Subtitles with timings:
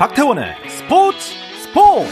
[0.00, 1.18] 박태원의 스포츠
[1.58, 2.08] 스포츠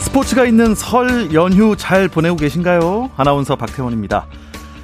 [0.00, 3.12] 스포츠가 있는 설 연휴 잘 보내고 계신가요?
[3.16, 4.26] 아나운서 박태원입니다.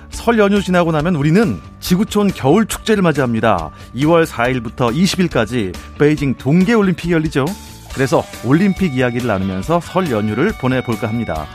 [0.08, 3.70] 설 연휴 지나고 나면 우리는 지구촌 겨울 축제를 맞이합니다.
[3.94, 7.46] 2월 4일부터 20일까지 베이징 동계 올림픽이 열리죠.
[7.94, 11.46] 그래서 올림픽 이야기를 나누면서 설 연휴를 보내볼까 합니다.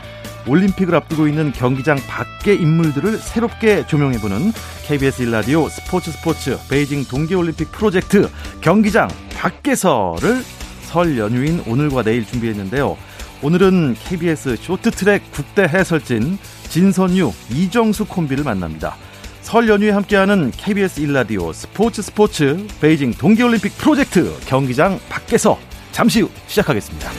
[0.48, 4.50] 올림픽을 앞두고 있는 경기장 밖의 인물들을 새롭게 조명해보는
[4.82, 8.28] KBS 일라디오 스포츠 스포츠 베이징 동계올림픽 프로젝트
[8.60, 10.42] 경기장 밖에서를
[10.82, 12.98] 설 연휴인 오늘과 내일 준비했는데요.
[13.40, 16.38] 오늘은 KBS 쇼트트랙 국대 해설진
[16.70, 18.96] 진선유, 이정수 콤비를 만납니다.
[19.44, 25.58] 설 연휴에 함께하는 KBS 일라디오 스포츠 스포츠 베이징 동계올림픽 프로젝트 경기장 밖에서
[25.92, 27.10] 잠시 후 시작하겠습니다.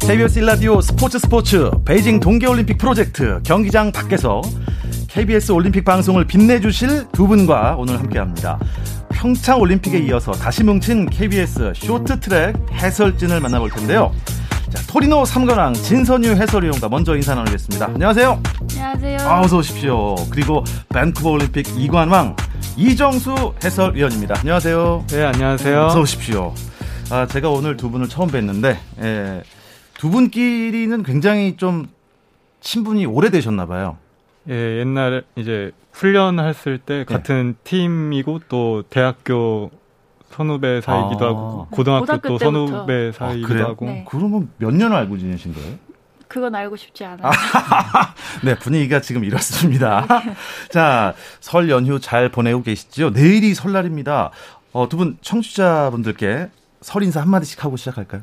[0.00, 4.42] KBS 일라디오 스포츠 스포츠 베이징 동계올림픽 프로젝트 경기장 밖에서
[5.16, 8.58] KBS 올림픽 방송을 빛내주실 두 분과 오늘 함께합니다.
[9.08, 14.12] 평창 올림픽에 이어서 다시 뭉친 KBS 쇼트트랙 해설진을 만나볼 텐데요.
[14.68, 17.86] 자, 토리노 삼관왕 진선유 해설위원과 먼저 인사 나누겠습니다.
[17.86, 18.42] 안녕하세요.
[18.72, 19.18] 안녕하세요.
[19.22, 20.16] 아, 어서 오십시오.
[20.28, 22.36] 그리고 밴쿠버 올림픽 이관왕
[22.76, 24.34] 이정수 해설위원입니다.
[24.40, 25.06] 안녕하세요.
[25.08, 25.86] 네, 안녕하세요.
[25.86, 26.52] 어서 오십시오.
[27.08, 29.42] 아, 제가 오늘 두 분을 처음 뵀는데 예,
[29.94, 31.86] 두 분끼리는 굉장히 좀
[32.60, 33.96] 친분이 오래되셨나 봐요.
[34.48, 37.04] 예, 옛날 이제 훈련했을 때 네.
[37.04, 37.54] 같은 네.
[37.64, 39.70] 팀이고 또 대학교
[40.30, 41.28] 선후배 사이기도 아.
[41.28, 42.38] 하고 고등학교, 또.
[42.38, 43.86] 선후배 사이기도 아, 하고.
[43.86, 44.04] 네.
[44.08, 45.74] 그러면 몇 년을 알고 지내신 거예요?
[46.28, 47.30] 그건 알고 싶지 않아요.
[48.44, 50.06] 네, 분위기가 지금 이렇습니다.
[50.70, 53.10] 자, 설 연휴 잘 보내고 계시죠?
[53.10, 54.30] 내일이 설날입니다.
[54.72, 56.48] 어, 두 분 청취자분들께
[56.82, 58.22] 설 인사 한마디씩 하고 시작할까요?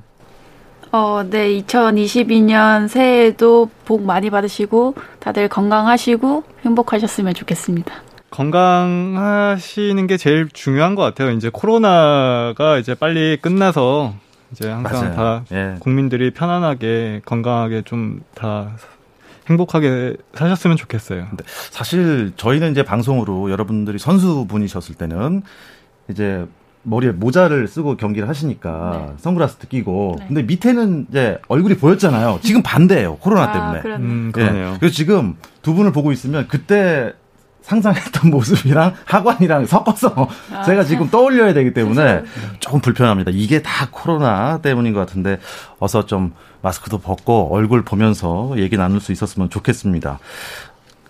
[0.96, 7.92] 어, 네, 2022년 새해에도 복 많이 받으시고 다들 건강하시고 행복하셨으면 좋겠습니다.
[8.30, 11.32] 건강하시는 게 제일 중요한 것 같아요.
[11.32, 14.14] 이제 코로나가 이제 빨리 끝나서
[14.52, 15.16] 이제 항상 맞아요.
[15.16, 15.76] 다 예.
[15.80, 18.76] 국민들이 편안하게 건강하게 좀 다
[19.50, 21.26] 행복하게 사셨으면 좋겠어요.
[21.30, 25.42] 근데 사실 저희는 이제 방송으로 여러분들이 선수분이셨을 때는
[26.10, 26.46] 이제
[26.84, 29.14] 머리에 모자를 쓰고 경기를 하시니까 네.
[29.18, 30.26] 선글라스도 끼고 네.
[30.28, 32.40] 근데 밑에는 이제 얼굴이 보였잖아요.
[32.44, 33.18] 지금 반대예요.
[33.18, 33.96] 코로나 아, 때문에.
[33.98, 34.72] 음, 그러네요.
[34.72, 34.78] 네.
[34.80, 37.14] 그래서 지금 두 분을 보고 있으면 그때
[37.62, 42.24] 상상했던 모습이랑 하관이랑 섞어서 아, 제가 지금 떠올려야 되기 때문에
[42.60, 43.32] 조금 불편합니다.
[43.34, 45.40] 이게 다 코로나 때문인 것 같은데
[45.80, 50.20] 어서 좀 마스크도 벗고 얼굴 보면서 얘기 나눌 수 있었으면 좋겠습니다.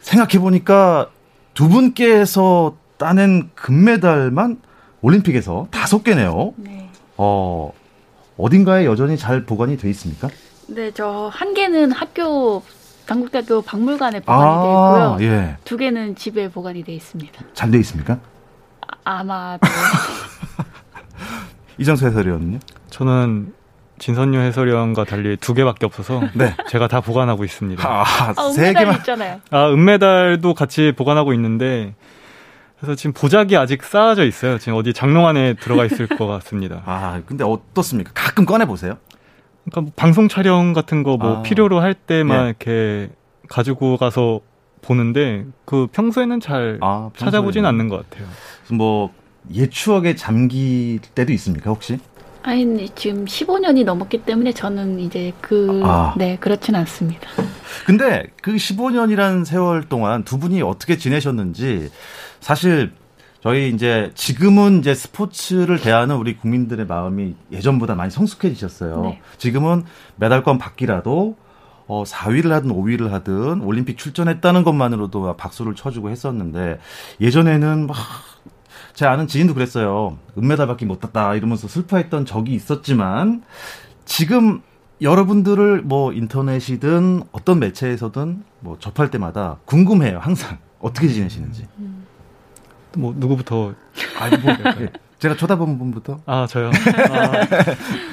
[0.02, 1.08] 생각해 보니까
[1.56, 4.58] 두 분께서 따낸 금메달만
[5.04, 6.54] 올림픽에서 다섯 개네요.
[6.56, 6.90] 네.
[7.18, 7.72] 어,
[8.38, 10.30] 어딘가에 여전히 잘 보관이 돼 있습니까?
[10.68, 12.64] 네, 저 한 개는 학교
[13.06, 15.28] 당국대학교 박물관에 보관이 아, 되어 있고요.
[15.30, 15.58] 예.
[15.66, 17.44] 두 개는 집에 보관이 돼 있습니다.
[17.54, 18.18] 잘 돼 있습니까?
[19.04, 19.68] 아, 마도
[21.78, 22.60] 이정수 해설위원은요?
[22.90, 23.54] 저는
[24.00, 26.56] 진선유 해설위원과 달리 두 개밖에 없어서 네.
[26.70, 27.88] 제가 다 보관하고 있습니다.
[27.88, 28.04] 아,
[28.36, 29.42] 아, 세 개만 있잖아요.
[29.52, 31.94] 아, 은메달도 같이 보관하고 있는데
[32.84, 34.58] 그래서 지금 보자기 아직 쌓아져 있어요.
[34.58, 36.82] 지금 어디 장롱 안에 들어가 있을 것 같습니다.
[36.86, 38.12] 아, 근데 어떻습니까?
[38.14, 38.98] 가끔 꺼내 보세요.
[39.64, 41.42] 그러니까 뭐 방송 촬영 같은 거뭐 아.
[41.44, 42.50] 필요로 할 때만 예.
[42.50, 43.10] 이렇게
[43.48, 44.42] 가지고 가서
[44.82, 48.28] 보는데 그 평소에는 잘 아, 찾아보진 않는 것 같아요.
[48.72, 52.00] 뭐 옛 추억에 잠길 때도 있습니까 혹시?
[52.44, 56.14] 아니 지금 15년이 넘었기 때문에 저는 이제 그 아.
[56.18, 57.30] 네, 그렇진 않습니다.
[57.86, 61.90] 근데 그 15년이라는 세월 동안 두 분이 어떻게 지내셨는지
[62.44, 62.92] 사실
[63.42, 69.02] 저희 이제 지금은 이제 스포츠를 대하는 우리 국민들의 마음이 예전보다 많이 성숙해지셨어요.
[69.02, 69.22] 네.
[69.38, 69.84] 지금은
[70.18, 71.36] 메달권 받기라도
[71.88, 76.80] 어 4위를 하든 5위를 하든 올림픽 출전했다는 것만으로도 박수를 쳐주고 했었는데
[77.20, 77.98] 예전에는 막
[78.94, 80.18] 제 아는 지인도 그랬어요.
[80.38, 83.44] 은메달밖에 못 땄다 이러면서 슬퍼했던 적이 있었지만
[84.06, 84.62] 지금
[85.02, 90.20] 여러분들을 뭐 인터넷이든 어떤 매체에서든 뭐 접할 때마다 궁금해요.
[90.20, 91.68] 항상 어떻게 지내시는지.
[91.80, 92.06] 음.
[92.98, 93.74] 뭐 누구부터?
[94.20, 94.54] 아니 뭐
[95.20, 96.20] 제가 쳐다본 분부터.
[96.26, 96.70] 아 저요.
[96.70, 97.32] 아,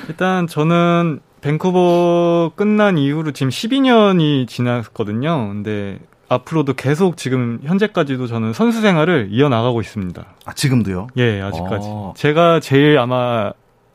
[0.09, 5.49] 일단 저는 밴쿠버 끝난 이후로 지금 12년이 지났거든요.
[5.49, 5.99] 근데
[6.29, 10.25] 앞으로도 계속 지금 현재까지도 저는 선수 생활을 이어나가고 있습니다.
[10.44, 11.09] 아 지금도요?
[11.17, 11.88] 예, 아직까지.
[11.91, 12.15] 어.
[12.17, 13.53] 제가 제일 아마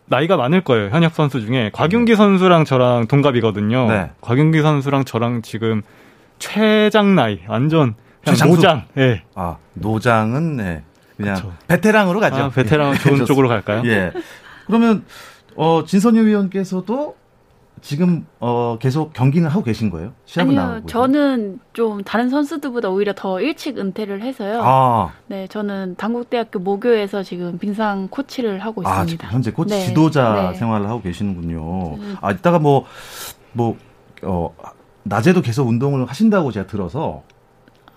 [0.08, 0.90] 나이가 많을 거예요.
[0.90, 2.16] 현역 선수 중에 곽윤기 네.
[2.16, 3.88] 선수랑 저랑 동갑이거든요.
[3.88, 4.12] 네.
[4.22, 5.82] 곽윤기 선수랑 저랑 지금
[6.38, 8.84] 최장 나이 완전 그냥 노장.
[8.98, 9.02] 예.
[9.02, 9.24] 네.
[9.36, 10.84] 아 노장은 네.
[11.18, 11.54] 그냥 그쵸.
[11.68, 12.36] 베테랑으로 가죠.
[12.36, 13.26] 아, 베테랑 좋은 예.
[13.26, 13.82] 쪽으로 갈까요?
[13.86, 14.12] 예.
[14.68, 15.06] 그러면
[15.56, 17.16] 어 진선유 위원께서도
[17.82, 20.14] 지금 어 계속 경기는 하고 계신 거예요?
[20.26, 24.62] 시합은 아니요, 나오고 저는 좀 다른 선수들보다 오히려 더 일찍 은퇴를 해서요.
[24.64, 25.14] 아.
[25.28, 29.28] 네, 저는 당국대학교 모교에서 지금 빙상 코치를 하고 아, 있습니다.
[29.28, 29.86] 아, 현재 코치 네.
[29.86, 30.58] 지도자 네.
[30.58, 31.96] 생활을 하고 계시는군요.
[31.96, 32.16] 음.
[32.22, 32.86] 아, 이따가 뭐
[33.56, 33.78] 뭐
[34.24, 34.54] 어,
[35.04, 37.24] 낮에도 계속 운동을 하신다고 제가 들어서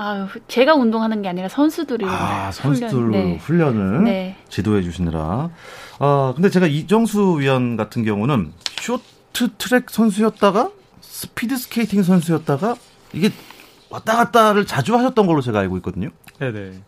[0.00, 3.36] 아, 제가 운동하는 게 아니라 선수들이 아, 선수들 훈련, 네.
[3.36, 4.36] 훈련을 네.
[4.48, 5.50] 지도해 주시느라.
[5.98, 12.76] 아, 근데 제가 이정수 위원 같은 경우는 쇼트 트랙 선수였다가 스피드 스케이팅 선수였다가
[13.12, 13.30] 이게
[13.90, 16.10] 왔다 갔다를 자주 하셨던 걸로 제가 알고 있거든요.
[16.38, 16.80] 네 네.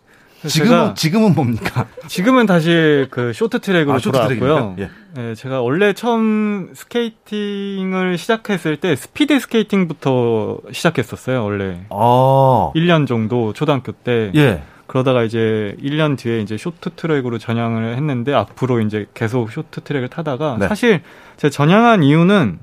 [0.47, 1.87] 지금은 지금은 뭡니까?
[2.07, 4.75] 지금은 다시 그 쇼트트랙으로 아, 돌아왔고요.
[4.79, 4.89] 예.
[5.13, 11.43] 네, 제가 원래 처음 스케이팅을 시작했을 때 스피드 스케이팅부터 시작했었어요.
[11.43, 12.71] 원래 아.
[12.75, 14.31] 1년 정도 초등학교 때.
[14.35, 14.63] 예.
[14.87, 20.67] 그러다가 이제 1년 뒤에 이제 쇼트트랙으로 전향을 했는데 앞으로 이제 계속 쇼트트랙을 타다가 네.
[20.67, 21.01] 사실
[21.37, 22.59] 제가 전향한 이유는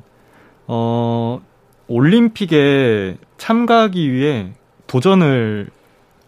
[0.67, 1.41] 어
[1.87, 4.53] 올림픽에 참가하기 위해
[4.87, 5.71] 도전을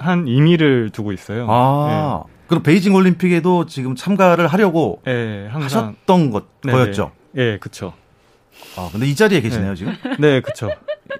[0.00, 1.46] 한 의미를 두고 있어요.
[1.48, 2.24] 아.
[2.26, 2.32] 네.
[2.48, 6.76] 그럼 베이징 올림픽에도 지금 참가를 하려고 네, 하셨던 것 네네.
[6.76, 7.12] 거였죠.
[7.36, 7.92] 예, 네, 그쵸.
[8.76, 9.74] 아, 근데 이 자리에 계시네요, 네.
[9.76, 9.94] 지금?
[10.18, 10.68] 네, 그쵸.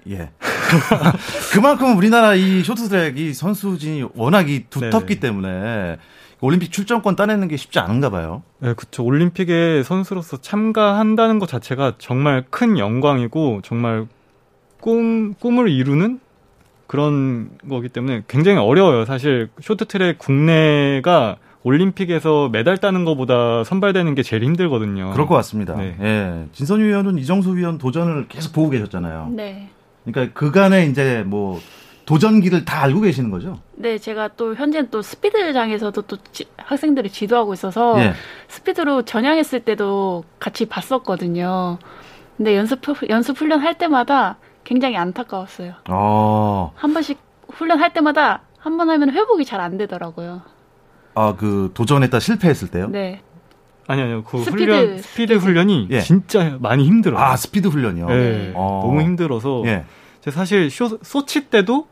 [0.09, 0.31] 예.
[1.53, 5.21] 그만큼 우리나라 이 쇼트트랙 이 선수진이 워낙이 두텁기 네네.
[5.21, 5.97] 때문에
[6.41, 8.43] 올림픽 출전권 따내는 게 쉽지 않은가 봐요.
[8.59, 9.05] 네, 그쵸.
[9.05, 14.07] 올림픽에 선수로서 참가한다는 것 자체가 정말 큰 영광이고 정말
[14.81, 16.19] 꿈, 꿈을 이루는
[16.91, 19.05] 그런 거기 때문에 굉장히 어려워요.
[19.05, 25.13] 사실 쇼트트랙 국내가 올림픽에서 메달 따는 것보다 선발되는 게 제일 힘들거든요.
[25.13, 25.77] 그럴 것 같습니다.
[25.77, 25.97] 네.
[26.01, 26.47] 예.
[26.51, 29.29] 진선유 위원은 이정수 위원 도전을 계속 보고 계셨잖아요.
[29.37, 29.69] 네.
[30.05, 31.61] 그러니까 그간에 이제 뭐
[32.07, 33.61] 도전기를 다 알고 계시는 거죠?
[33.75, 38.15] 네, 제가 또 현재는 또 스피드장에서도 또 지, 학생들을 지도하고 있어서 예.
[38.49, 41.79] 스피드로 전향했을 때도 같이 봤었거든요.
[42.37, 44.39] 근데 연습 연습 훈련 할 때마다
[44.71, 45.73] 굉장히 안타까웠어요.
[45.89, 46.71] 아.
[46.77, 47.19] 한 번씩
[47.53, 50.43] 훈련할 때마다 한 번 하면 회복이 잘 안 되더라고요.
[51.17, 52.87] 아, 그 도전했다 실패했을 때요?
[52.89, 53.21] 네.
[53.89, 54.23] 아니 아니요.
[54.23, 56.01] 그 스피드, 훈련 스피드, 스피드 훈련이 예.
[56.01, 57.19] 진짜 많이 힘들어요.
[57.21, 58.07] 아, 스피드 훈련이요?
[58.07, 58.53] 네.
[58.55, 58.83] 어.
[58.85, 59.87] 너무 힘들어서 예.
[60.21, 61.89] 제가 사실 쇼, 소치 때도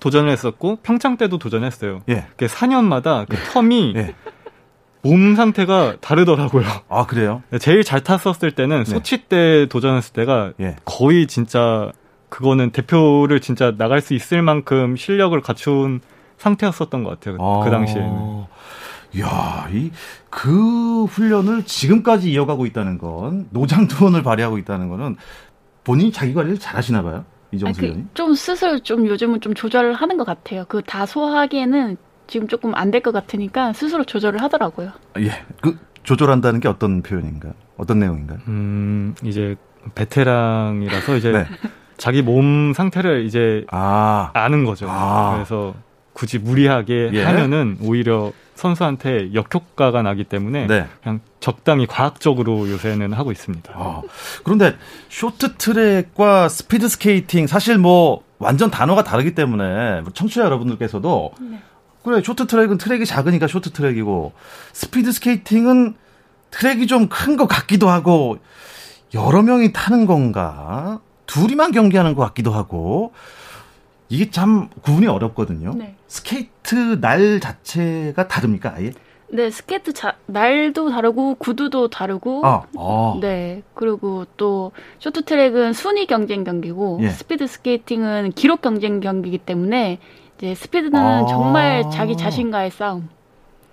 [0.00, 2.02] 도전을 했었고 평창 때도 도전했어요.
[2.10, 2.26] 예.
[2.36, 4.14] 4년마다 그 텀이 예.
[5.02, 6.64] 몸 상태가 다르더라고요.
[6.88, 7.42] 아 그래요?
[7.60, 8.84] 제일 잘 탔었을 때는 네.
[8.84, 10.76] 소치 때 도전했을 때가 예.
[10.84, 11.90] 거의 진짜
[12.28, 16.00] 그거는 대표를 진짜 나갈 수 있을 만큼 실력을 갖춘
[16.38, 17.36] 상태였었던 것 같아요.
[17.40, 17.64] 아.
[17.64, 18.44] 그 당시에는.
[19.20, 19.90] 야, 이
[20.30, 25.16] 그 훈련을 지금까지 이어가고 있다는 건 노장투원을 발휘하고 있다는 거는
[25.82, 27.24] 본인이 자기 관리를 잘 하시나 봐요.
[27.50, 28.02] 이정수 의원이.
[28.02, 30.64] 그, 좀 스스로 좀 요즘은 좀 조절을 하는 것 같아요.
[30.68, 31.96] 그 다 소화하기에는
[32.28, 34.92] 지금 조금 안 될 것 같으니까 스스로 조절을 하더라고요.
[35.18, 35.30] 예.
[35.60, 37.52] 그 조절한다는 게 어떤 표현인가요?
[37.76, 38.38] 어떤 내용인가요?
[38.48, 39.56] 음, 이제
[39.94, 41.46] 베테랑이라서 이제 네.
[41.96, 44.30] 자기 몸 상태를 이제 아.
[44.50, 44.86] 는 거죠.
[44.88, 45.32] 아.
[45.34, 45.74] 그래서
[46.12, 47.22] 굳이 무리하게 예.
[47.24, 50.86] 하면은 오히려 선수한테 역효과가 나기 때문에 네.
[51.02, 53.72] 그냥 적당히 과학적으로 요새는 하고 있습니다.
[53.76, 54.02] 아,
[54.42, 54.74] 그런데
[55.10, 61.60] 쇼트트랙과 스피드 스케이팅 사실 뭐 완전 단어가 다르기 때문에 청취자 여러분들께서도 네.
[62.08, 64.32] 그래 쇼트 트랙은 트랙이 작으니까 쇼트 트랙이고
[64.72, 65.94] 스피드 스케이팅은
[66.50, 68.38] 트랙이 좀 큰 것 같기도 하고
[69.14, 73.12] 여러 명이 타는 건가 둘이만 경기하는 것 같기도 하고
[74.08, 75.74] 이게 참 구분이 어렵거든요.
[75.76, 75.94] 네.
[76.06, 78.92] 스케이트 날 자체가 다릅니까 아예?
[79.30, 83.18] 네, 스케이트 자, 날도 다르고 구두도 다르고, 아, 아.
[83.20, 87.10] 네 그리고 또 쇼트트랙은 순위 경쟁 경기고 예.
[87.10, 89.98] 스피드 스케이팅은 기록 경쟁 경기이기 때문에
[90.38, 93.08] 이제 스피드는 아~ 정말 자기 자신과의 싸움.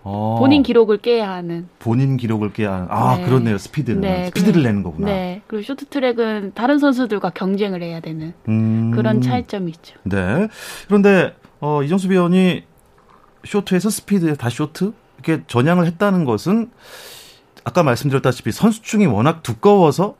[0.03, 1.69] 아~ 본인 기록을 깨야 하는.
[1.79, 2.87] 본인 기록을 깨야 하는.
[2.89, 3.25] 아, 네.
[3.25, 3.57] 그렇네요.
[3.57, 4.01] 스피드는.
[4.01, 4.25] 네.
[4.25, 5.07] 스피드를 내는 거구나.
[5.07, 5.41] 네.
[5.47, 9.95] 그리고 쇼트트랙은 다른 선수들과 경쟁을 해야 되는 음~ 그런 차이점이 있죠.
[10.03, 10.47] 네.
[10.87, 12.63] 그런데 어, 이정수 위원이
[13.45, 16.71] 쇼트에서 스피드에 다 쇼트 이렇게 전향을 했다는 것은
[17.63, 20.15] 아까 말씀드렸다시피 선수층이 워낙 두꺼워서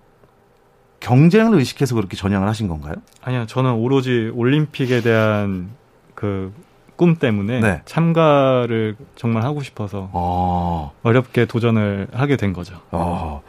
[0.99, 2.95] 경쟁을 의식해서 그렇게 전향을 하신 건가요?
[3.21, 3.45] 아니요.
[3.47, 5.69] 저는 오로지 올림픽에 대한
[6.15, 6.51] 그
[6.95, 7.81] 꿈 때문에 네.
[7.86, 10.91] 참가를 정말 하고 싶어서 아.
[11.03, 12.79] 어렵게 도전을 하게 된 거죠.
[12.91, 13.41] 아.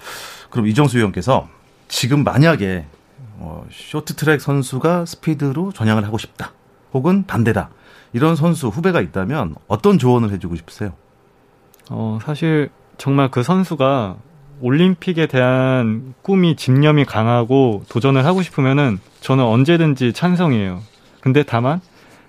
[0.51, 1.49] 그럼 이정수 위원께서
[1.89, 2.87] 지금 만약에
[3.39, 6.53] 어, 쇼트트랙 선수가 스피드로 전향을 하고 싶다.
[6.93, 7.71] 혹은 반대다.
[8.13, 10.93] 이런 선수 후배가 있다면 어떤 조언을 해주고 싶으세요?
[11.91, 14.17] 어, 사실 정말 그 선수가
[14.63, 20.81] 올림픽에 대한 꿈이 집념이 강하고 도전을 하고 싶으면은 저는 언제든지 찬성이에요.
[21.21, 21.81] 근데 다만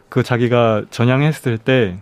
[0.10, 1.98] 그 자기가 전향했을 때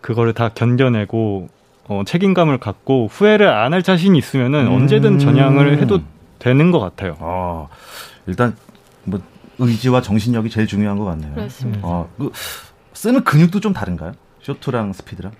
[0.00, 1.48] 그거를 다 견뎌내고
[1.88, 4.72] 어, 책임감을 갖고 후회를 안 할 자신이 있으면은 음.
[4.74, 6.00] 언제든 전향을 해도
[6.38, 7.16] 되는 것 같아요.
[7.20, 7.68] 아,
[8.26, 8.56] 일단
[9.04, 9.20] 뭐
[9.58, 11.34] 의지와 정신력이 제일 중요한 것 같네요.
[11.34, 11.80] 그렇습니다.
[11.82, 12.30] 어, 그
[12.92, 14.12] 쓰는 근육도 좀 다른가요?
[14.42, 15.32] 쇼트랑 스피드랑?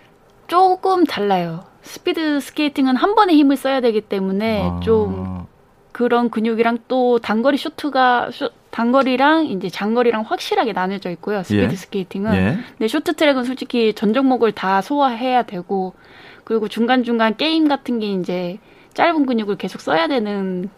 [0.47, 1.65] 조금 달라요.
[1.83, 4.81] 스피드 스케이팅은 한 번에 힘을 써야 되기 때문에 아.
[4.81, 5.47] 좀
[5.93, 11.43] 그런 근육이랑 또 단거리 쇼트가 쇼, 단거리랑 이제 장거리랑 확실하게 나눠져 있고요.
[11.43, 11.77] 스피드 예.
[11.77, 12.35] 스케이팅은.
[12.35, 12.59] 예.
[12.77, 15.95] 근데 쇼트트랙은 솔직히 전 종목을 다 소화해야 되고
[16.45, 18.59] 그리고 중간중간 게임 같은 게 이제
[18.93, 20.69] 짧은 근육을 계속 써야 되는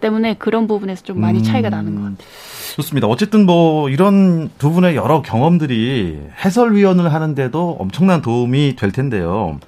[0.00, 2.16] 때문에 그런 부분에서 좀 많이 차이가 나는 것 음.
[2.16, 2.28] 같아요.
[2.74, 3.06] 좋습니다.
[3.06, 9.60] 어쨌든 뭐 이런 두 분의 여러 경험들이 해설위원을 하는데도 엄청난 도움이 될 텐데요.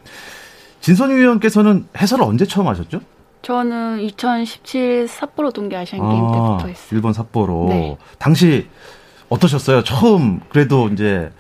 [0.80, 3.00] 진선 위 원께서는 해설을 언제 처음 하셨죠?
[3.42, 6.88] 저는 2017 삿포로 동계 아시안 게임 아, 때부터 했어요.
[6.92, 7.66] 일본 삿포로.
[7.68, 7.96] 네.
[8.18, 8.68] 당시
[9.28, 9.84] 어떠셨어요?
[9.84, 11.30] 처음 그래도 이제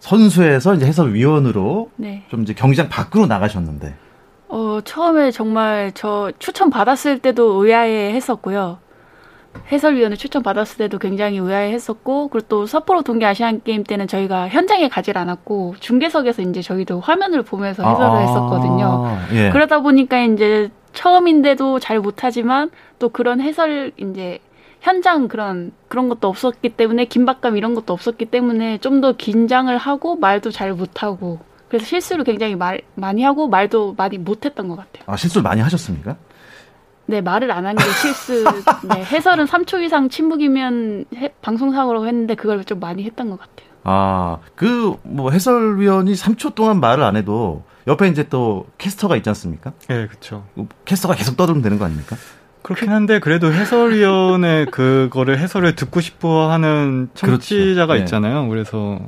[0.00, 2.24] 선수에서 이제 해설위원으로 네.
[2.28, 3.94] 좀 이제 경기장 밖으로 나가셨는데.
[4.48, 8.78] 어, 처음에 정말 저 추천 받았을 때도 의아해 했었고요.
[9.72, 14.48] 해설위원을 추천 받았을 때도 굉장히 의아해 했었고, 그리고 또 삿포로 동계 아시안 게임 때는 저희가
[14.48, 19.18] 현장에 가질 않았고, 중계석에서 이제 저희도 화면을 보면서 해설을 아, 했었거든요.
[19.32, 19.50] 예.
[19.50, 24.38] 그러다 보니까 이제 처음인데도 잘 못하지만 또 그런 해설 이제
[24.80, 30.16] 현장 그런 그런 것도 없었기 때문에 긴박감 이런 것도 없었기 때문에 좀 더 긴장을 하고
[30.16, 31.38] 말도 잘 못하고
[31.68, 35.04] 그래서 실수를 굉장히 말, 많이 하고 말도 많이 못했던 것 같아요.
[35.06, 36.16] 아 실수를 많이 하셨습니까?
[37.08, 38.44] 네 말을 안 한 게 실수.
[38.88, 43.68] 네, 해설은 3초 이상 침묵이면 해, 방송사고라고 했는데 그걸 좀 많이 했던 것 같아요.
[43.84, 49.72] 아 그 뭐 해설위원이 3초 동안 말을 안 해도 옆에 이제 또 캐스터가 있지 않습니까?
[49.88, 50.44] 네, 그렇죠.
[50.84, 52.16] 캐스터가 계속 떠들면 되는 거 아닙니까?
[52.62, 58.02] 그렇긴 한데 그래도 해설위원의 그거를 해설을 듣고 싶어하는 청취자가 그렇죠.
[58.02, 58.48] 있잖아요.
[58.48, 58.98] 그래서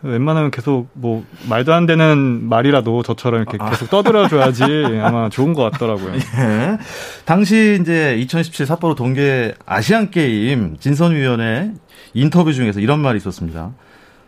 [0.00, 3.68] 웬만하면 계속 뭐 말도 안 되는 말이라도 저처럼 이렇게 아.
[3.68, 4.64] 계속 떠들어줘야지
[5.02, 6.14] 아마 좋은 것 같더라고요.
[6.14, 6.78] 예.
[7.26, 11.72] 당시 이제 2017 삿포로 동계 아시안 게임 진선위원회
[12.14, 13.72] 인터뷰 중에서 이런 말이 있었습니다.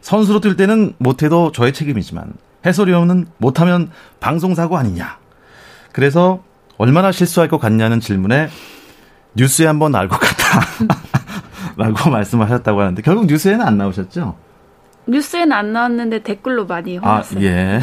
[0.03, 5.19] 선수로 뛸 때는 못해도 저의 책임이지만 해설위원은 못하면 방송사고 아니냐.
[5.93, 6.43] 그래서
[6.77, 8.49] 얼마나 실수할 것 같냐는 질문에
[9.35, 10.61] 뉴스에 한번 나올 것 같다.
[11.77, 14.37] 라고 말씀하셨다고 하는데 결국 뉴스에는 안 나오셨죠?
[15.07, 17.39] 뉴스에는 안 나왔는데 댓글로 많이 혼났어요.
[17.39, 17.51] 아, 예.
[17.51, 17.81] 네.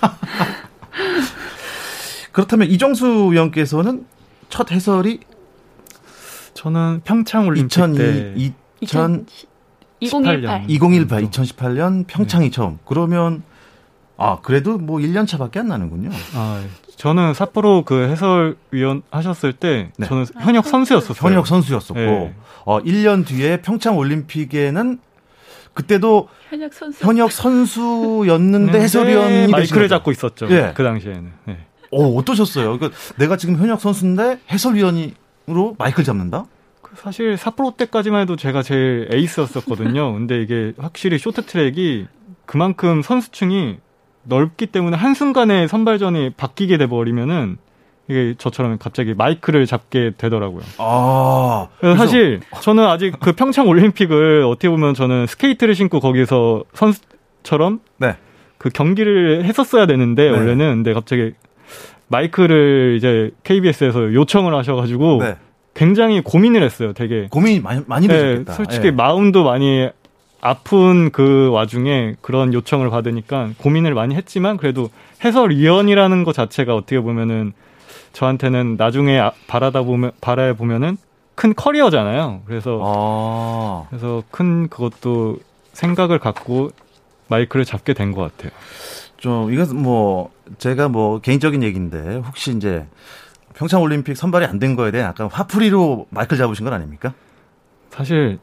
[2.32, 4.06] 그렇다면 이정수 위원께서는
[4.48, 5.20] 첫 해설이
[6.54, 8.34] 저는 평창 올림픽 2002, 때
[8.80, 9.26] 2000,
[10.00, 12.50] 2018 2018 2018년 평창이 네.
[12.50, 12.78] 처음.
[12.84, 13.42] 그러면
[14.16, 16.10] 아, 그래도 뭐 1년 차 밖에 안 나는군요.
[16.34, 16.62] 아,
[16.96, 20.06] 저는 삿포로 그 해설위원 하셨을 때 네.
[20.06, 21.28] 저는 현역 선수였었어요.
[21.28, 22.34] 현역 선수였었고 네.
[22.64, 24.98] 어 1년 뒤에 평창 올림픽에는
[25.74, 28.80] 그때도 현역 선수 현역 선수였는데 네.
[28.80, 30.46] 해설위원이 마이크를 잡고 있었죠.
[30.46, 30.72] 네.
[30.74, 31.32] 그 당시에는.
[31.46, 31.66] 네.
[31.90, 32.78] 어, 어떠셨어요?
[32.78, 36.46] 그러니까 내가 지금 현역 선수인데 해설위원으로 마이크를 잡는다?
[36.80, 40.12] 그 사실 삿포로 때까지만 해도 제가 제일 에이스였었거든요.
[40.12, 42.06] 근데 이게 확실히 쇼트트랙이
[42.46, 43.78] 그만큼 선수층이
[44.24, 47.58] 넓기 때문에 한순간에 선발전이 바뀌게 돼 버리면은
[48.08, 50.62] 이게 저처럼 갑자기 마이크를 잡게 되더라고요.
[50.78, 51.68] 아.
[51.96, 58.16] 사실 저는 아직 그 평창 올림픽을 어떻게 보면 저는 스케이트를 신고 거기서 선수처럼 네.
[58.58, 60.30] 그 경기를 했었어야 되는데 네.
[60.30, 61.32] 원래는 근데 갑자기
[62.08, 65.36] 마이크를 이제 KBS에서 요청을 하셔가지고 네.
[65.74, 66.92] 굉장히 고민을 했어요.
[66.92, 68.52] 되게 고민이 많이 많이 네, 되셨겠다.
[68.52, 68.90] 솔직히 네.
[68.92, 69.88] 마음도 많이
[70.46, 74.90] 아픈 그 와중에 그런 요청을 받으니까 고민을 많이 했지만 그래도
[75.24, 77.54] 해설위원이라는 것 자체가 어떻게 보면은
[78.12, 80.98] 저한테는 나중에 아, 바라다 보면 바라해 보면은
[81.34, 82.42] 큰 커리어잖아요.
[82.46, 83.86] 그래서 아.
[83.88, 85.38] 그래서 큰 그것도
[85.72, 86.70] 생각을 갖고
[87.28, 88.52] 마이크를 잡게 된 것 같아요.
[89.16, 92.86] 좀 이것은 뭐 제가 뭐 개인적인 얘기인데 혹시 이제
[93.54, 97.14] 평창 올림픽 선발이 안 된 거에 대해 약간 화풀이로 마이크를 잡으신 건 아닙니까?
[97.88, 98.38] 사실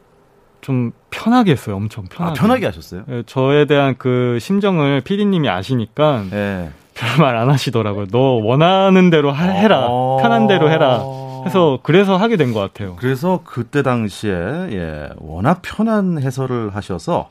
[0.62, 1.76] 좀 편하게 했어요.
[1.76, 2.30] 엄청 편하게.
[2.30, 3.02] 아, 편하게 하셨어요?
[3.06, 6.70] 네, 저에 대한 그 심정을 피디님이 아시니까 네.
[6.94, 8.06] 별말 안 하시더라고요.
[8.10, 9.86] 너 원하는 대로 하, 해라.
[9.88, 11.02] 아~ 편한 대로 해라.
[11.44, 12.94] 해서 그래서 하게 된 것 같아요.
[13.00, 17.30] 그래서 그때 당시에 예, 워낙 편한 해설을 하셔서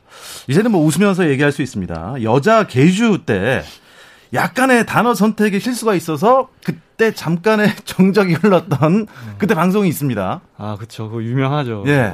[0.49, 2.15] 이제는 뭐 웃으면서 얘기할 수 있습니다.
[2.23, 3.61] 여자 개주 때
[4.33, 9.07] 약간의 단어 선택에 실수가 있어서 그때 잠깐의 정적이 흘렀던
[9.37, 10.41] 그때 방송이 있습니다.
[10.57, 11.09] 아, 그렇죠.
[11.09, 11.83] 그 유명하죠.
[11.87, 12.13] 예.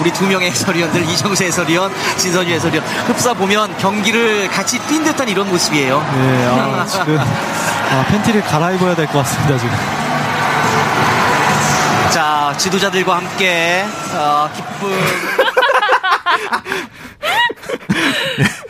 [0.00, 5.48] 우리 두 명의 해설위원들 이정수 해설위원, 진선유 해설위원 흡사 보면 경기를 같이 뛴 듯한 이런
[5.48, 5.98] 모습이에요.
[6.16, 9.74] 네, 아, 지금 아, 팬티를 갈아입어야 될 것 같습니다 지금.
[12.12, 13.84] 자 지도자들과 함께
[14.14, 14.90] 어, 기쁨.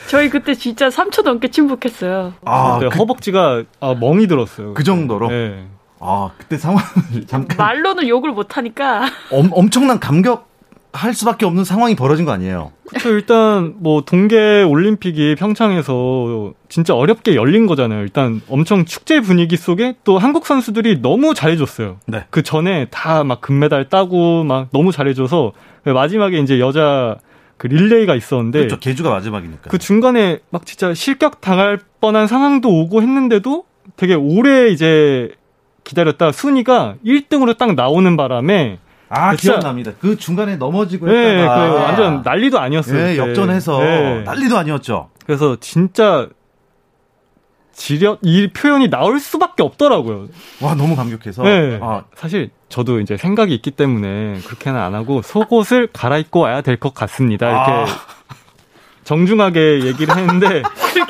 [0.08, 2.34] 저희 그때 진짜 3초 넘게 침묵했어요.
[2.44, 4.74] 아, 그, 허벅지가 아, 멍이 들었어요.
[4.74, 5.28] 그 정도로?
[5.28, 5.66] 네.
[6.00, 6.84] 아, 그때 상황을
[7.26, 7.56] 잠깐.
[7.56, 9.06] 말로는 욕을 못하니까.
[9.30, 10.48] 엄, 엄청난 감격
[10.94, 12.70] 할 수밖에 없는 상황이 벌어진 거 아니에요?
[12.88, 13.10] 그렇죠.
[13.10, 18.00] 일단 뭐 동계 올림픽이 평창에서 진짜 어렵게 열린 거잖아요.
[18.02, 21.96] 일단 엄청 축제 분위기 속에 또 한국 선수들이 너무 잘해줬어요.
[22.06, 22.24] 네.
[22.30, 25.52] 그 전에 다 막 금메달 따고 막 너무 잘해줘서
[25.84, 27.16] 마지막에 이제 여자
[27.56, 28.78] 그 릴레이가 있었는데 그렇죠.
[28.78, 29.70] 개주가 마지막이니까.
[29.70, 33.64] 그 중간에 막 진짜 실격 당할 뻔한 상황도 오고 했는데도
[33.96, 35.30] 되게 오래 이제
[35.82, 38.78] 기다렸다 순위가 1등으로 딱 나오는 바람에
[39.14, 39.92] 아 기억납니다.
[40.00, 42.96] 그 중간에 넘어지고 네, 그 완전 난리도 아니었어요.
[43.04, 44.22] 네, 역전해서 네.
[44.24, 45.10] 난리도 아니었죠.
[45.26, 46.28] 그래서 진짜
[47.72, 50.26] 지력 이 표현이 나올 수밖에 없더라고요.
[50.60, 51.42] 와 너무 감격해서.
[51.42, 51.78] 네.
[51.82, 56.94] 아 사실 저도 이제 생각이 있기 때문에 그렇게는 안 하고 속옷을 갈아입고 와야 될 것
[56.94, 57.48] 같습니다.
[57.50, 57.86] 이렇게 아.
[59.04, 60.62] 정중하게 얘기를 했는데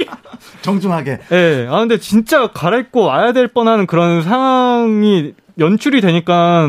[0.63, 1.19] 정중하게.
[1.29, 1.67] 네.
[1.69, 6.69] 아 근데 진짜 갈아입고 와야 될 뻔한 그런 상황이 연출이 되니까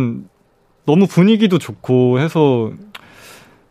[0.85, 2.71] 너무 분위기도 좋고 해서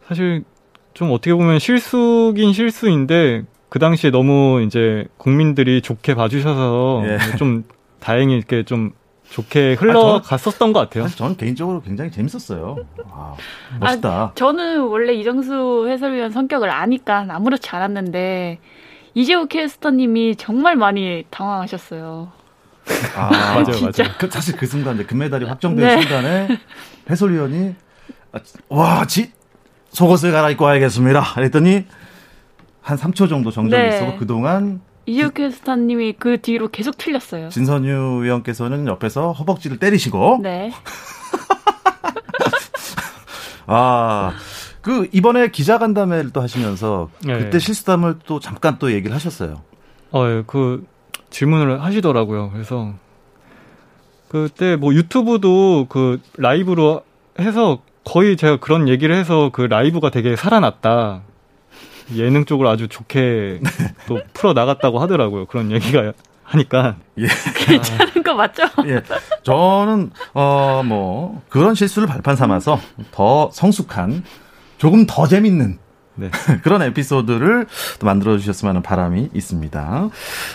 [0.07, 0.45] 사실
[0.93, 7.37] 좀 어떻게 보면 실수긴 실수인데 그 당시에 너무 이제 국민들이 좋게 봐주셔서 예.
[7.37, 7.65] 좀
[8.01, 8.93] 다행히 이렇게 좀
[9.31, 11.09] 좋게 흘러갔었던 아, 것 같아요.
[11.09, 12.77] 저는 개인적으로 굉장히 재밌었어요.
[13.11, 13.35] 아,
[13.81, 14.09] 멋있다.
[14.09, 18.61] 아, 저는 원래 이정수 해설위원 성격을 아니까 아무렇지 않았는데
[19.15, 22.31] 이재호 캐스터님이 정말 많이 당황하셨어요.
[23.17, 24.13] 아, 맞아요, 맞아요.
[24.19, 26.01] 그, 사실 그 순간, 금메달이 확정된 네.
[26.03, 26.49] 순간에
[27.09, 27.75] 해설위원이,
[28.33, 28.39] 아,
[28.69, 29.33] 와, 지,
[29.91, 31.35] 속옷을 갈아입고 와야겠습니다.
[31.35, 31.85] 그랬더니,
[32.83, 33.97] 한 3초 정도 정적이 네.
[33.97, 34.81] 있었고, 그동안.
[35.07, 37.51] 이재호 캐스터님이 그 뒤로 계속 틀렸어요.
[37.51, 40.41] 진선유 위원께서는 옆에서 허벅지를 때리시고.
[40.43, 40.73] 네.
[43.67, 44.33] 아,
[44.83, 47.39] 그, 이번에 기자간담회를 또 하시면서, 네.
[47.39, 49.63] 그때 실수담을 또 잠깐 또 얘기를 하셨어요.
[50.11, 50.85] 어, 예, 그,
[51.39, 52.51] 질문을 하시더라고요.
[52.53, 52.95] 그래서
[54.29, 57.03] 그때 뭐 유튜브도 그 라이브로
[57.41, 61.23] 해서 거의 제가 그런 얘기를 해서 그 라이브가 되게 살아났다.
[62.15, 63.71] 예능 쪽으로 아주 좋게 네.
[64.07, 65.47] 또 풀어 나갔다고 하더라고요.
[65.47, 66.13] 그런 얘기가
[66.45, 66.97] 하니까.
[67.19, 67.27] 예.
[67.67, 68.63] 괜찮은 거 맞죠?
[68.87, 69.03] 예.
[69.43, 72.79] 저는 어 뭐 그런 실수를 발판 삼아서
[73.11, 74.23] 더 성숙한
[74.79, 75.79] 조금 더 재밌는
[76.17, 76.31] 네.
[76.63, 77.67] 그런 에피소드를
[77.99, 80.09] 또 만들어 주셨으면 하는 바람이 있습니다.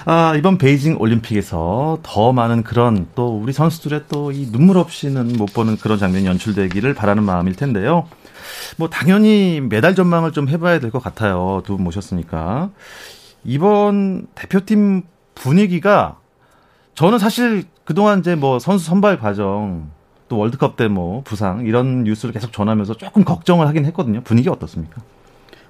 [0.06, 5.54] 아, 이번 베이징 올림픽에서 더 많은 그런 또 우리 선수들의 또 이 눈물 없이는 못
[5.54, 8.08] 보는 그런 장면이 연출되기를 바라는 마음일 텐데요.
[8.78, 11.62] 뭐 당연히 메달 전망을 좀 해봐야 될 것 같아요.
[11.65, 12.69] 두 분 모셨으니까.
[13.43, 15.04] 이번 대표팀
[15.36, 16.17] 분위기가
[16.95, 19.89] 저는 사실 그동안 이제 뭐 선수 선발 과정
[20.30, 24.22] 또 월드컵 때 뭐 부상 이런 뉴스를 계속 전하면서 조금 걱정을 하긴 했거든요.
[24.22, 25.02] 분위기 어떻습니까?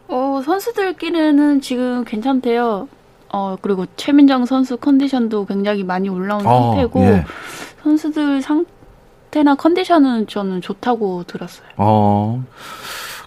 [0.10, 2.88] 어, 선수들끼리는 지금 괜찮대요.
[3.32, 7.26] 어, 그리고 최민정 선수 컨디션도 굉장히 많이 올라온 어, 상태고, 예.
[7.84, 11.67] 선수들 상태나 컨디션은 저는 좋다고 들었어요.
[11.78, 12.43] 어,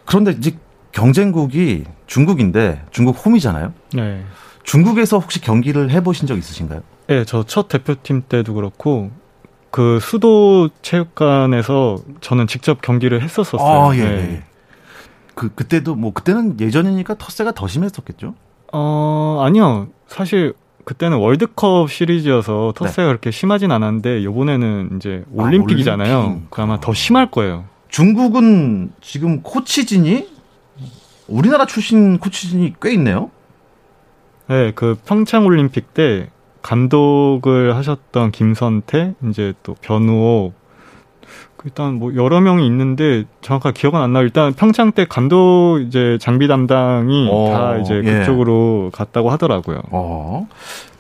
[0.05, 0.57] 그런데 이제
[0.90, 3.73] 경쟁국이 중국인데, 중국 홈이잖아요?
[3.95, 4.25] 네.
[4.64, 6.83] 중국에서 혹시 경기를 해보신 적 있으신가요?
[7.07, 9.11] 네, 저 첫 대표팀 때도 그렇고,
[9.71, 13.83] 그 수도 체육관에서 저는 직접 경기를 했었었어요.
[13.90, 14.33] 아, 예, 네.
[14.33, 14.42] 예.
[15.42, 18.35] 그 그때도 뭐 그때는 예전이니까 텃세가 더 심했었겠죠?
[18.72, 23.09] 어 아니요 사실 그때는 월드컵 시리즈여서 텃세가 네.
[23.09, 26.16] 그렇게 심하진 않았는데 요번에는 이제 올림픽이잖아요.
[26.16, 26.50] 아, 올림픽.
[26.50, 27.64] 그 아마 더 심할 거예요.
[27.88, 30.28] 중국은 지금 코치진이
[31.26, 33.31] 우리나라 출신 코치진이 꽤 있네요.
[34.48, 36.31] 네, 그 평창 올림픽 때
[36.62, 40.55] 감독을 하셨던 김선태, 이제 또 변우옥,
[41.64, 44.25] 일단 뭐 여러 명이 있는데 정확하게 기억은 안 나요.
[44.25, 48.18] 일단 평창 때 감독 이제 장비 담당이 어, 다 이제 예.
[48.20, 49.83] 그쪽으로 갔다고 하더라고요.
[49.90, 50.48] 어.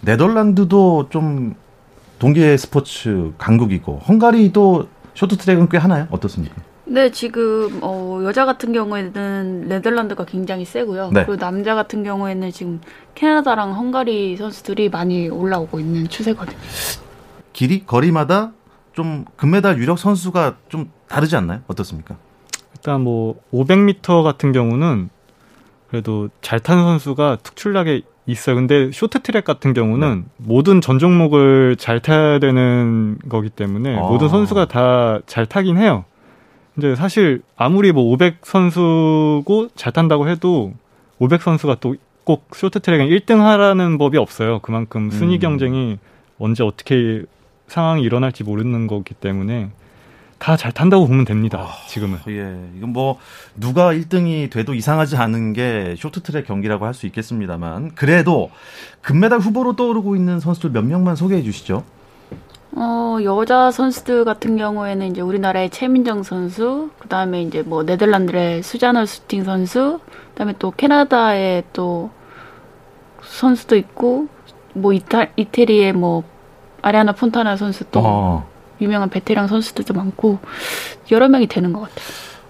[0.02, 1.54] 네덜란드도 좀
[2.18, 6.06] 동계 스포츠 강국이고 헝가리도 쇼트트랙은 꽤 하나요?
[6.10, 6.54] 어떻습니까?
[6.84, 11.10] 네, 지금 어, 여자 같은 경우에는 네덜란드가 굉장히 세고요.
[11.12, 11.24] 네.
[11.24, 12.80] 그리고 남자 같은 경우에는 지금
[13.14, 16.58] 캐나다랑 헝가리 선수들이 많이 올라오고 있는 추세거든요.
[17.52, 18.52] 길이 거리마다
[18.92, 21.60] 좀 금메달 유력 선수가 좀 다르지 않나요?
[21.66, 22.16] 어떻습니까?
[22.74, 25.08] 일단 뭐 500m 같은 경우는
[25.88, 28.56] 그래도 잘 타는 선수가 특출나게 있어요.
[28.56, 30.30] 근데 쇼트트랙 같은 경우는 네.
[30.36, 34.00] 모든 전 종목을 잘 타야 되는 거기 때문에 아.
[34.00, 36.04] 모든 선수가 다 잘 타긴 해요.
[36.74, 40.72] 근데 사실 아무리 뭐 500 선수고 잘 탄다고 해도
[41.18, 44.60] 500 선수가 또 꼭 쇼트트랙은 1등 하라는 법이 없어요.
[44.60, 45.40] 그만큼 순위 음.
[45.40, 45.98] 경쟁이
[46.38, 47.24] 언제 어떻게
[47.72, 49.70] 상황이 일어날지 모르는 거기 때문에
[50.38, 51.60] 다 잘 탄다고 보면 됩니다.
[51.60, 52.18] 아, 지금은.
[52.28, 52.56] 예.
[52.76, 53.18] 이건 뭐
[53.56, 58.50] 누가 1등이 돼도 이상하지 않은 게 쇼트트랙 경기라고 할 수 있겠습니다만 그래도
[59.02, 61.84] 금메달 후보로 떠오르고 있는 선수들 몇 명만 소개해 주시죠.
[62.74, 69.06] 어, 여자 선수들 같은 경우에는 이제 우리나라의 최민정 선수, 그 다음에 이제 뭐 네덜란드의 수자너
[69.06, 72.10] 수팅 선수, 그 다음에 또 캐나다의 또
[73.22, 74.26] 선수도 있고,
[74.72, 76.24] 뭐 이탈, 이태리의 뭐
[76.82, 78.50] 아리아나 폰타나 선수 또 어.
[78.80, 80.40] 유명한 베테랑 선수들도 많고
[81.10, 82.04] 여러 명이 되는 것 같아요.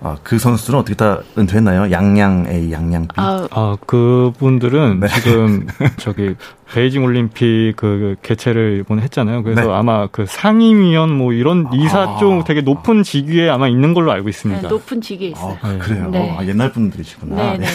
[0.05, 1.93] 아, 그 선수들은 어떻게 다 은퇴했나요?
[1.93, 3.15] 양양 A, 양양 B.
[3.17, 5.07] 아, 아 그분들은 네.
[5.07, 5.69] 지금
[5.99, 6.35] 저기
[6.73, 9.45] 베이징 올림픽 그 개최를 이번에 했잖아요.
[9.45, 9.73] 그래서 네.
[9.73, 12.17] 아마 그 상임위원 뭐 이런 이사 아.
[12.19, 14.63] 쪽 되게 높은 직위에 아마 있는 걸로 알고 있습니다.
[14.63, 15.57] 네, 높은 직위에 있어요.
[15.63, 16.09] 아, 그래요.
[16.11, 16.37] 네.
[16.37, 17.37] 아, 옛날 분들이시구나.
[17.37, 17.67] 네, 네, 네.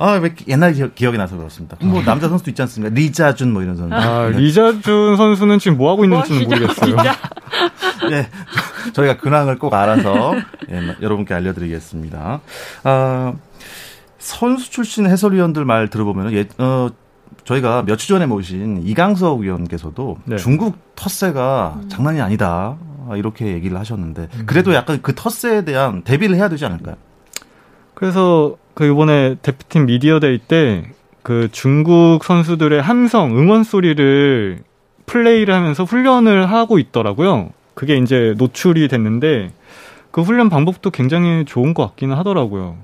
[0.00, 1.76] 아, 왜 옛날 기억, 이 나서 그렇습니다.
[1.82, 2.94] 뭐 남자 선수도 있지 않습니까?
[2.94, 3.94] 리자준 뭐 이런 선수.
[3.94, 6.96] 아, 리자준 선수는 지금 뭐 하고 있는지는 뭐 모르겠어요.
[8.08, 8.26] 네,
[8.94, 10.34] 저희가 근황을 꼭 알아서
[10.70, 12.40] 예, 여러분께 알려드리겠습니다.
[12.84, 13.32] 아,
[14.18, 16.88] 선수 출신 해설위원들 말 들어보면 예, 어,
[17.44, 20.36] 저희가 며칠 전에 모신 이강석 위원께서도 네.
[20.36, 21.88] 중국 텃세가 음.
[21.90, 22.76] 장난이 아니다
[23.16, 24.42] 이렇게 얘기를 하셨는데 음.
[24.46, 26.96] 그래도 약간 그 텃세에 대한 대비를 해야 되지 않을까요?
[28.00, 30.90] 그래서 그 이번에 대표팀 미디어데이 때
[31.22, 34.58] 그 중국 선수들의 함성 응원 소리를
[35.06, 37.50] 플레이를 하면서 훈련을 하고 있더라고요.
[37.74, 39.52] 그게 이제 노출이 됐는데
[40.10, 42.76] 그 훈련 방법도 굉장히 좋은 것 같기는 하더라고요.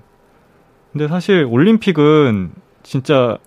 [0.93, 2.53] 근데 사실 올림픽은
[2.83, 3.39] 진짜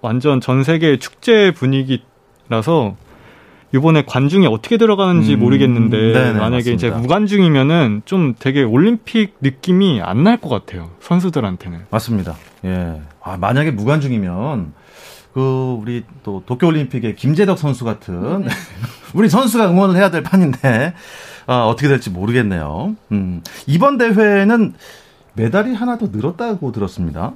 [0.00, 2.96] 완전 전 세계 축제 분위기라서
[3.74, 6.72] 이번에 관중이 어떻게 들어가는지 음, 모르겠는데 네네, 만약에 맞습니다.
[6.72, 12.34] 이제 무관중이면은 좀 되게 올림픽 느낌이 안 날 것 같아요 선수들한테는 맞습니다.
[12.64, 13.00] 예.
[13.22, 14.72] 아 만약에 무관중이면
[15.34, 18.48] 그 우리 또 도쿄올림픽의 김재덕 선수 같은 네.
[19.14, 20.94] 우리 선수가 응원을 해야 될 판인데
[21.46, 22.96] 아, 어떻게 될지 모르겠네요.
[23.12, 23.42] 음.
[23.66, 24.74] 이번 대회는
[25.34, 27.32] 메달이 하나 더 늘었다고 들었습니다.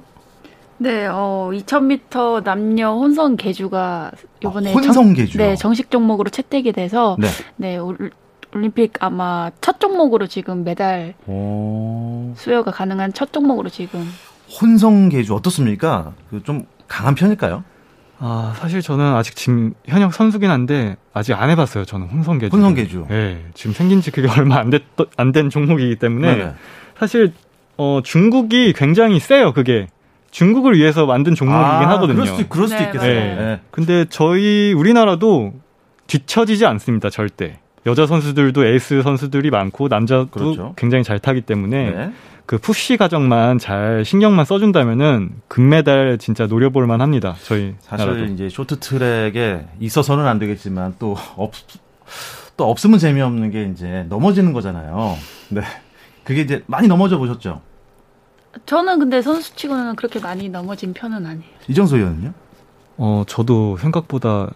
[0.83, 4.11] 네, 어, 2000m 남녀 혼성 개주가
[4.43, 7.77] 이번에 아, 혼성 개주 네, 정식 종목으로 채택이 돼서 네, 네
[8.53, 12.33] 올림픽 아마 첫 종목으로 지금 메달 오.
[12.35, 14.05] 수여가 가능한 첫 종목으로 지금
[14.61, 16.13] 혼성 개주 어떻습니까?
[16.29, 17.63] 그 좀 강한 편일까요?
[18.19, 21.85] 아, 사실 저는 아직 지금 현역 선수긴 한데 아직 안 해봤어요.
[21.85, 22.55] 저는 혼성 개주.
[22.55, 23.05] 혼성 개주.
[23.09, 24.83] 네, 지금 생긴 지 그게 얼마 안 됐
[25.17, 26.53] 안 된 종목이기 때문에 네
[26.99, 27.31] 사실
[27.77, 29.53] 어 중국이 굉장히 세요.
[29.53, 29.87] 그게
[30.33, 32.15] 중국을 위해서 만든 종목이긴 아, 하거든요.
[32.15, 33.13] 그럴 수도, 그럴 수도 네, 있겠어요.
[33.13, 33.35] 네.
[33.35, 33.59] 네.
[33.69, 35.53] 근데 저희 우리나라도
[36.07, 37.11] 뒤처지지 않습니다.
[37.11, 37.59] 절대.
[37.85, 40.73] 여자 선수들도 에이스 선수들이 많고 남자도 그렇죠.
[40.75, 42.13] 굉장히 잘 타기 때문에 네.
[42.47, 47.35] 그 푸시 과정만 잘 신경만 써준다면은 금메달 진짜 노려볼 만합니다.
[47.43, 48.25] 저희 사실 나라도.
[48.25, 51.51] 이제 쇼트트랙에 있어서는 안 되겠지만 또 없.
[52.57, 55.15] 또 없으면 재미없는 게 이제 넘어지는 거잖아요.
[55.49, 55.61] 네.
[56.23, 57.61] 그게 이제 많이 넘어져 보셨죠?
[58.65, 61.43] 저는 근데 선수치고는 그렇게 많이 넘어진 편은 아니에요.
[61.67, 62.33] 이정수 위원은요?
[62.97, 64.49] 어, 저도 생각보다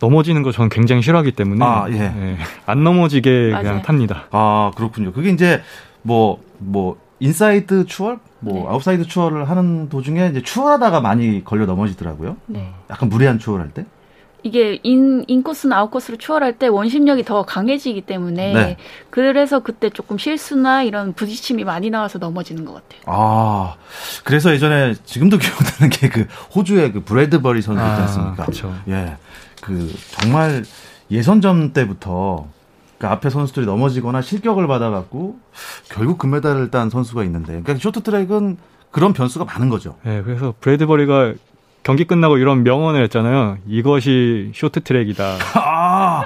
[0.00, 1.94] 넘어지는 거 저는 굉장히 싫어하기 때문에 아, 예.
[1.94, 2.38] 예.
[2.66, 3.62] 안 넘어지게 맞아요.
[3.62, 4.24] 그냥 탑니다.
[4.30, 5.12] 아 그렇군요.
[5.12, 5.62] 그게 이제
[6.02, 8.66] 뭐뭐 뭐 인사이드 추월, 뭐 네.
[8.68, 12.36] 아웃사이드 추월을 하는 도중에 이제 추월하다가 많이 걸려 넘어지더라고요.
[12.46, 12.72] 네.
[12.90, 13.86] 약간 무리한 추월할 때.
[14.44, 18.76] 이게 인, 인코스나 아웃코스를 추월할 때 원심력이 더 강해지기 때문에 네.
[19.10, 23.00] 그래서 그때 조금 실수나 이런 부딪힘이 많이 나와서 넘어지는 것 같아요.
[23.06, 23.74] 아,
[24.22, 28.42] 그래서 예전에 지금도 기억나는 게 그 호주의 그 브래드버리 선수 있지 아, 않습니까?
[28.42, 28.74] 아, 그렇죠.
[28.88, 29.16] 예.
[29.60, 30.64] 그 정말
[31.10, 32.46] 예선전 때부터
[32.98, 35.38] 그 앞에 선수들이 넘어지거나 실격을 받아갖고
[35.90, 38.58] 결국 금메달을 딴 선수가 있는데 그러니까 쇼트트랙은
[38.92, 39.96] 그런 변수가 많은 거죠.
[40.04, 41.34] 네, 그래서 브래드버리가
[41.84, 43.58] 경기 끝나고 이런 명언을 했잖아요.
[43.68, 45.24] 이것이 쇼트트랙이다.
[45.54, 46.24] 아,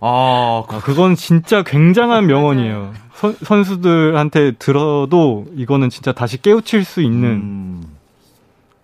[0.00, 2.92] 아, 아, 그건 진짜 굉장한 명언이에요.
[3.14, 7.28] 선, 선수들한테 들어도 이거는 진짜 다시 깨우칠 수 있는.
[7.28, 7.82] 음.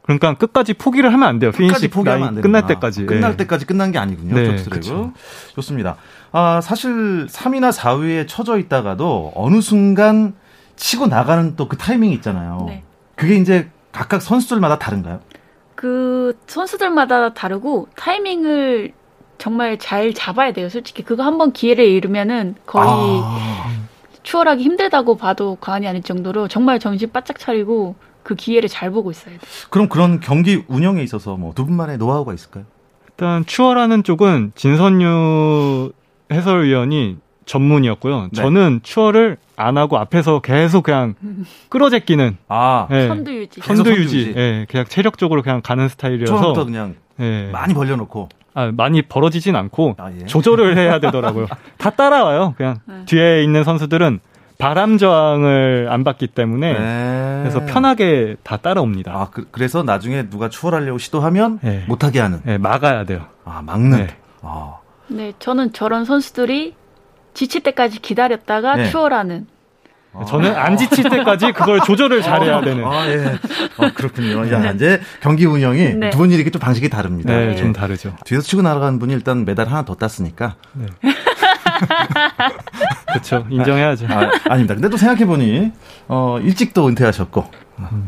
[0.02, 1.50] 그러니까 끝까지 포기를 하면 안 돼요.
[1.50, 3.06] 피니시 포기하면 안 끝날 때까지.
[3.06, 3.36] 끝날 네.
[3.38, 4.34] 때까지 끝난 게 아니군요.
[4.36, 5.12] 네, 그렇죠.
[5.56, 5.96] 좋습니다.
[6.30, 10.34] 아, 사실 3위나 4위에 처져 있다가도 어느 순간
[10.76, 12.66] 치고 나가는 또 그 타이밍이 있잖아요.
[12.68, 12.84] 네.
[13.16, 15.18] 그게 이제 각각 선수들마다 다른가요?
[15.76, 18.92] 그 선수들마다 다르고 타이밍을
[19.38, 20.68] 정말 잘 잡아야 돼요.
[20.68, 23.70] 솔직히 그거 한번 기회를 잃으면은 거의 아.
[24.22, 29.32] 추월하기 힘들다고 봐도 과언이 아닐 정도로 정말 정신 바짝 차리고 그 기회를 잘 보고 있어야
[29.38, 29.40] 돼요.
[29.70, 32.64] 그럼 그런 경기 운영에 있어서 뭐 두 분만의 노하우가 있을까요?
[33.10, 35.92] 일단 추월하는 쪽은 진선유
[36.32, 38.22] 해설위원이 전문이었고요.
[38.24, 38.28] 네.
[38.34, 41.14] 저는 추월을 안 하고 앞에서 계속 그냥
[41.70, 43.08] 끌어제끼는 아 네.
[43.08, 47.48] 선두 유지 선두 유지 예 네, 그냥 체력적으로 그냥 가는 스타일이어서 처음부터 그냥 네.
[47.50, 50.26] 많이 벌려놓고 아 많이 벌어지진 않고 아, 예.
[50.26, 51.46] 조절을 해야 되더라고요.
[51.78, 52.54] 다 따라와요.
[52.56, 53.04] 그냥 네.
[53.06, 54.20] 뒤에 있는 선수들은
[54.58, 57.38] 바람 저항을 안 받기 때문에 네.
[57.42, 59.12] 그래서 편하게 다 따라옵니다.
[59.12, 61.84] 아 그, 래서 나중에 누가 추월하려고 시도하면 네.
[61.86, 62.40] 못하게 하는.
[62.44, 63.26] 네, 막아야 돼요.
[63.44, 63.98] 아 막는.
[63.98, 64.16] 네.
[64.42, 64.78] 아.
[65.08, 66.74] 네, 저는 저런 선수들이
[67.36, 68.90] 지칠 때까지 기다렸다가 네.
[68.90, 69.46] 추월하는.
[70.14, 70.24] 아.
[70.24, 72.82] 저는 안 지칠 때까지 그걸 조절을 잘해야 되는.
[72.84, 73.38] 아, 예.
[73.76, 74.50] 아, 그렇군요.
[74.50, 74.72] 야, 네.
[74.74, 76.10] 이제 경기 운영이 네.
[76.10, 77.36] 두 분이 이렇게 또 방식이 다릅니다.
[77.36, 78.16] 네, 좀 다르죠.
[78.24, 80.56] 뒤에서 치고 날아가는 분이 일단 메달 하나 더 땄으니까.
[80.72, 80.86] 네.
[83.08, 83.46] 그렇죠.
[83.50, 84.06] 인정해야죠.
[84.08, 85.72] 아, 닙니다 근데 또 생각해보니,
[86.08, 87.44] 어, 일찍 또 은퇴하셨고,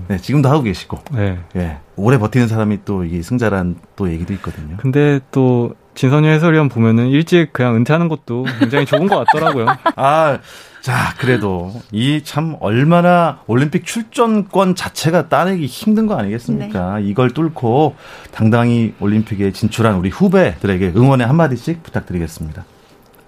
[0.08, 1.38] 네, 지금도 하고 계시고, 네.
[1.56, 1.78] 예.
[1.96, 4.78] 오래 버티는 사람이 또 이게 승자란 또 얘기도 있거든요.
[4.78, 9.66] 근데 또 진선유 해설위원 보면은 일찍 그냥 은퇴하는 것도 굉장히 좋은 것 같더라고요.
[9.96, 10.38] 아,
[10.80, 16.98] 자, 그래도 이 참 얼마나 올림픽 출전권 자체가 따내기 힘든 거 아니겠습니까?
[17.00, 17.04] 네.
[17.04, 17.96] 이걸 뚫고
[18.30, 22.64] 당당히 올림픽에 진출한 우리 후배들에게 응원의 한마디씩 부탁드리겠습니다.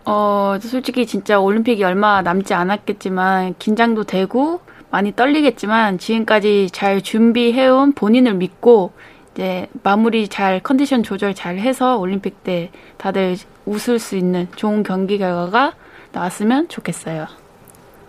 [0.05, 4.61] 어, 솔직히 진짜 올림픽이 얼마 남지 않았겠지만 긴장도 되고
[4.93, 8.93] 많이 떨리겠지만 지금까지 잘 준비해온 본인을 믿고
[9.41, 15.17] 이제 마무리 잘 컨디션 조절 잘 해서 올림픽 때 다들 웃을 수 있는 좋은 경기
[15.17, 15.73] 결과가
[16.13, 17.27] 나왔으면 좋겠어요.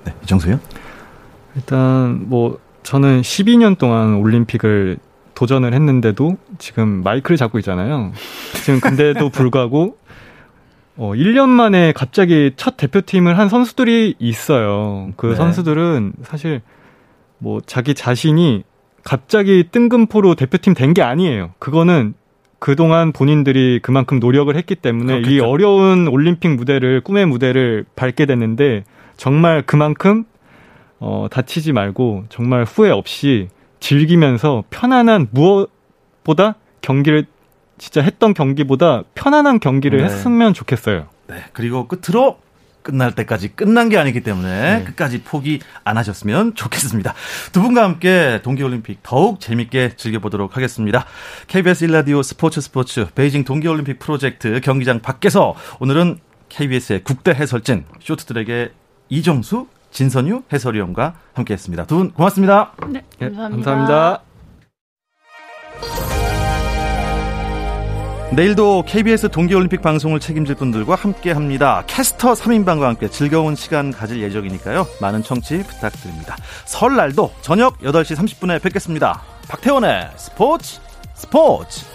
[0.03, 0.59] 네, 이정수요?
[1.55, 4.97] 일단 뭐 저는 12년 동안 올림픽을
[5.33, 8.11] 도전을 했는데도 지금 마이크를 잡고 있잖아요.
[8.65, 9.95] 지금 근데도 불구하고
[10.97, 15.13] 어 1년 만에 갑자기 첫 대표팀을 한 선수들이 있어요.
[15.15, 15.35] 그 네.
[15.35, 16.61] 선수들은 사실
[17.37, 18.65] 뭐 자기 자신이
[19.03, 21.51] 갑자기 뜬금포로 대표팀 된 게 아니에요.
[21.59, 22.13] 그거는
[22.59, 25.31] 그동안 본인들이 그만큼 노력을 했기 때문에 그렇겠죠.
[25.31, 28.83] 이 어려운 올림픽 무대를 꿈의 무대를 밟게 됐는데
[29.17, 30.25] 정말 그만큼
[30.99, 33.47] 어 다치지 말고 정말 후회 없이
[33.79, 37.25] 즐기면서 편안한 무엇보다 경기를
[37.79, 40.03] 진짜 했던 경기보다 편안한 경기를 네.
[40.05, 41.07] 했으면 좋겠어요.
[41.27, 41.35] 네.
[41.53, 42.37] 그리고 끝으로
[42.81, 44.83] 끝날 때까지 끝난 게 아니기 때문에 네.
[44.83, 47.13] 끝까지 포기 안 하셨으면 좋겠습니다.
[47.51, 51.05] 두 분과 함께 동계올림픽 더욱 재밌게 즐겨보도록 하겠습니다.
[51.47, 58.71] KBS 일라디오 스포츠 스포츠 베이징 동계올림픽 프로젝트 경기장 밖에서 오늘은 KBS의 국대 해설진 쇼트트랙의
[59.09, 61.85] 이정수, 진선유 해설위원과 함께했습니다.
[61.85, 62.71] 두 분 고맙습니다.
[62.87, 63.49] 네, 감사합니다.
[63.49, 64.30] 네, 감사합니다.
[68.33, 71.83] 내일도 KBS 동계올림픽 방송을 책임질 분들과 함께 합니다.
[71.85, 74.87] 캐스터 3인방과 함께 즐거운 시간 가질 예정이니까요.
[75.01, 76.37] 많은 청취 부탁드립니다.
[76.63, 79.21] 설날도 저녁 8시 30분에 뵙겠습니다.
[79.49, 80.79] 박태원의 스포츠
[81.13, 81.85] 스포츠!